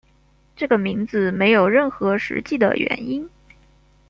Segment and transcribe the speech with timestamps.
[0.55, 3.29] 这个名字没有任何实际的原因。